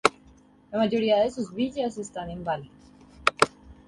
[0.71, 2.71] La mayoría de sus villas están en Bali.